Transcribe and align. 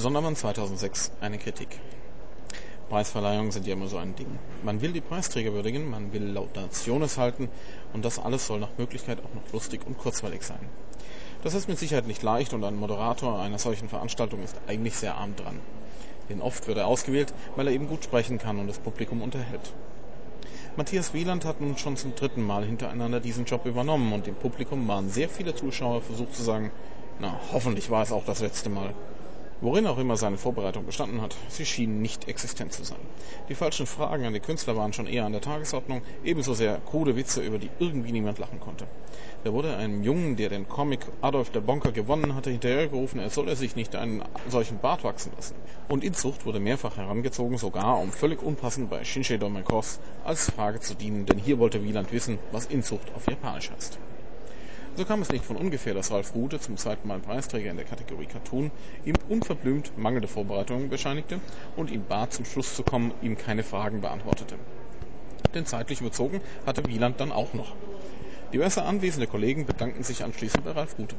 Sondermann 0.00 0.36
2006 0.36 1.10
eine 1.20 1.38
Kritik. 1.38 1.80
Preisverleihungen 2.88 3.50
sind 3.50 3.66
ja 3.66 3.72
immer 3.72 3.88
so 3.88 3.96
ein 3.96 4.14
Ding. 4.14 4.38
Man 4.62 4.80
will 4.80 4.92
die 4.92 5.00
Preisträger 5.00 5.52
würdigen, 5.52 5.90
man 5.90 6.12
will 6.12 6.22
Laudationes 6.22 7.18
halten 7.18 7.48
und 7.92 8.04
das 8.04 8.20
alles 8.20 8.46
soll 8.46 8.60
nach 8.60 8.78
Möglichkeit 8.78 9.18
auch 9.18 9.34
noch 9.34 9.52
lustig 9.52 9.80
und 9.84 9.98
kurzweilig 9.98 10.44
sein. 10.44 10.70
Das 11.42 11.54
ist 11.54 11.68
mit 11.68 11.80
Sicherheit 11.80 12.06
nicht 12.06 12.22
leicht 12.22 12.54
und 12.54 12.62
ein 12.62 12.76
Moderator 12.76 13.40
einer 13.40 13.58
solchen 13.58 13.88
Veranstaltung 13.88 14.40
ist 14.44 14.54
eigentlich 14.68 14.94
sehr 14.94 15.16
arm 15.16 15.34
dran. 15.34 15.58
Denn 16.28 16.42
oft 16.42 16.68
wird 16.68 16.78
er 16.78 16.86
ausgewählt, 16.86 17.34
weil 17.56 17.66
er 17.66 17.74
eben 17.74 17.88
gut 17.88 18.04
sprechen 18.04 18.38
kann 18.38 18.60
und 18.60 18.68
das 18.68 18.78
Publikum 18.78 19.20
unterhält. 19.20 19.74
Matthias 20.76 21.12
Wieland 21.12 21.44
hat 21.44 21.60
nun 21.60 21.76
schon 21.76 21.96
zum 21.96 22.14
dritten 22.14 22.42
Mal 22.42 22.64
hintereinander 22.64 23.18
diesen 23.18 23.46
Job 23.46 23.66
übernommen 23.66 24.12
und 24.12 24.28
im 24.28 24.36
Publikum 24.36 24.86
waren 24.86 25.10
sehr 25.10 25.28
viele 25.28 25.56
Zuschauer 25.56 26.02
versucht 26.02 26.36
zu 26.36 26.44
sagen, 26.44 26.70
na, 27.18 27.40
hoffentlich 27.52 27.90
war 27.90 28.04
es 28.04 28.12
auch 28.12 28.24
das 28.24 28.38
letzte 28.38 28.70
Mal. 28.70 28.94
Worin 29.60 29.88
auch 29.88 29.98
immer 29.98 30.16
seine 30.16 30.38
Vorbereitung 30.38 30.86
bestanden 30.86 31.20
hat, 31.20 31.34
sie 31.48 31.66
schienen 31.66 32.00
nicht 32.00 32.28
existent 32.28 32.72
zu 32.72 32.84
sein. 32.84 33.00
Die 33.48 33.56
falschen 33.56 33.86
Fragen 33.86 34.24
an 34.24 34.32
die 34.32 34.38
Künstler 34.38 34.76
waren 34.76 34.92
schon 34.92 35.08
eher 35.08 35.24
an 35.24 35.32
der 35.32 35.40
Tagesordnung, 35.40 36.00
ebenso 36.22 36.54
sehr 36.54 36.80
krude 36.86 37.16
Witze, 37.16 37.42
über 37.42 37.58
die 37.58 37.72
irgendwie 37.80 38.12
niemand 38.12 38.38
lachen 38.38 38.60
konnte. 38.60 38.86
Da 39.42 39.52
wurde 39.52 39.76
einem 39.76 40.04
Jungen, 40.04 40.36
der 40.36 40.48
den 40.48 40.68
Comic 40.68 41.06
Adolf 41.22 41.50
der 41.50 41.60
Bonker 41.60 41.90
gewonnen 41.90 42.36
hatte, 42.36 42.50
hinterhergerufen, 42.50 43.18
er 43.18 43.30
solle 43.30 43.56
sich 43.56 43.74
nicht 43.74 43.96
einen 43.96 44.22
solchen 44.48 44.78
Bart 44.78 45.02
wachsen 45.02 45.32
lassen. 45.34 45.56
Und 45.88 46.04
Inzucht 46.04 46.46
wurde 46.46 46.60
mehrfach 46.60 46.96
herangezogen, 46.96 47.58
sogar 47.58 47.98
um 47.98 48.12
völlig 48.12 48.40
unpassend 48.40 48.88
bei 48.90 49.02
Shinshei 49.02 49.38
Domekos 49.38 49.98
als 50.22 50.48
Frage 50.48 50.78
zu 50.78 50.94
dienen, 50.94 51.26
denn 51.26 51.38
hier 51.38 51.58
wollte 51.58 51.82
Wieland 51.82 52.12
wissen, 52.12 52.38
was 52.52 52.66
Inzucht 52.66 53.12
auf 53.12 53.26
Japanisch 53.26 53.72
heißt. 53.72 53.98
So 54.98 55.04
kam 55.04 55.22
es 55.22 55.30
nicht 55.30 55.44
von 55.44 55.54
ungefähr, 55.54 55.94
dass 55.94 56.10
Ralf 56.10 56.34
Rute, 56.34 56.58
zum 56.58 56.76
zweiten 56.76 57.06
Mal 57.06 57.20
Preisträger 57.20 57.70
in 57.70 57.76
der 57.76 57.84
Kategorie 57.86 58.26
Cartoon, 58.26 58.72
ihm 59.04 59.20
unverblümt 59.28 59.96
mangelnde 59.96 60.26
Vorbereitungen 60.26 60.88
bescheinigte 60.88 61.40
und 61.76 61.88
ihn 61.92 62.04
bat, 62.04 62.32
zum 62.32 62.44
Schluss 62.44 62.74
zu 62.74 62.82
kommen, 62.82 63.14
ihm 63.22 63.38
keine 63.38 63.62
Fragen 63.62 64.00
beantwortete. 64.00 64.56
Denn 65.54 65.66
zeitlich 65.66 66.00
überzogen 66.00 66.40
hatte 66.66 66.88
Wieland 66.88 67.20
dann 67.20 67.30
auch 67.30 67.54
noch. 67.54 67.76
Diverse 68.52 68.82
anwesende 68.82 69.28
Kollegen 69.28 69.66
bedankten 69.66 70.02
sich 70.02 70.24
anschließend 70.24 70.64
bei 70.64 70.72
Ralf 70.72 70.98
Rute. 70.98 71.14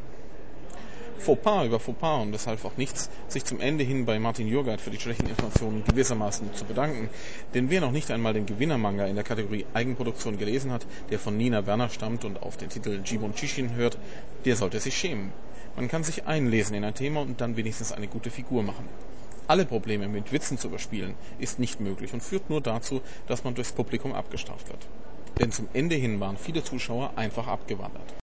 Fauxpas 1.20 1.66
über 1.66 1.80
Fauxpas 1.80 2.22
und 2.22 2.32
deshalb 2.32 2.64
auch 2.64 2.78
nichts, 2.78 3.10
sich 3.28 3.44
zum 3.44 3.60
Ende 3.60 3.84
hin 3.84 4.06
bei 4.06 4.18
Martin 4.20 4.48
Jurgard 4.48 4.80
für 4.80 4.90
die 4.90 5.00
schlechten 5.00 5.28
Informationen 5.28 5.84
gewissermaßen 5.84 6.54
zu 6.54 6.66
bedanken. 6.66 7.10
Denn 7.54 7.70
wer 7.70 7.82
noch 7.82 7.92
nicht 7.92 8.10
einmal 8.10 8.34
den 8.34 8.46
Gewinnermanga 8.46 9.06
in 9.06 9.16
der 9.16 9.26
Kategorie 9.26 9.66
Eigenproduktion 9.74 10.38
gelesen 10.38 10.72
hat, 10.72 10.86
der 11.10 11.20
von 11.20 11.38
Nina 11.38 11.66
Werner 11.66 11.90
stammt 11.90 12.24
und 12.24 12.42
auf 12.42 12.56
den 12.56 12.70
Titel 12.70 13.02
Jibon 13.04 13.36
Chishin 13.36 13.76
hört, 13.76 13.98
der 14.46 14.56
sollte 14.56 14.80
sich 14.80 14.98
schämen. 14.98 15.34
Man 15.76 15.90
kann 15.90 16.04
sich 16.04 16.26
einlesen 16.26 16.76
in 16.76 16.84
ein 16.84 16.96
Thema 16.96 17.22
und 17.22 17.42
dann 17.42 17.58
wenigstens 17.58 17.92
eine 17.92 18.08
gute 18.08 18.32
Figur 18.32 18.64
machen. 18.64 18.88
Alle 19.48 19.66
Probleme 19.66 20.08
mit 20.08 20.32
Witzen 20.32 20.58
zu 20.58 20.68
überspielen 20.68 21.16
ist 21.38 21.60
nicht 21.60 21.80
möglich 21.80 22.14
und 22.14 22.22
führt 22.22 22.50
nur 22.50 22.62
dazu, 22.62 23.02
dass 23.28 23.44
man 23.44 23.56
durchs 23.56 23.72
Publikum 23.72 24.14
abgestraft 24.14 24.70
wird. 24.70 24.88
Denn 25.40 25.52
zum 25.52 25.68
Ende 25.74 25.96
hin 25.96 26.20
waren 26.20 26.38
viele 26.38 26.64
Zuschauer 26.64 27.12
einfach 27.16 27.48
abgewandert. 27.48 28.14